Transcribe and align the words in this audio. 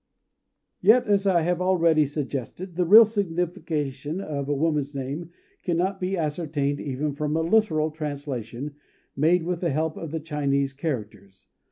Yet, 0.81 1.05
as 1.07 1.27
I 1.27 1.41
have 1.43 1.61
already 1.61 2.07
suggested, 2.07 2.75
the 2.75 2.87
real 2.87 3.05
signification 3.05 4.19
of 4.19 4.49
a 4.49 4.55
woman's 4.55 4.95
name 4.95 5.29
cannot 5.61 5.99
be 5.99 6.17
ascertained 6.17 6.79
even 6.79 7.13
from 7.13 7.37
a 7.37 7.41
literal 7.41 7.91
translation 7.91 8.77
made 9.15 9.43
with 9.43 9.61
the 9.61 9.69
help 9.69 9.97
of 9.97 10.09
the 10.09 10.19
Chinese 10.19 10.73
characters. 10.73 11.45